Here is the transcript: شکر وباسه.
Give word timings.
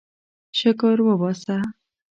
شکر 0.57 0.97
وباسه. 1.07 1.57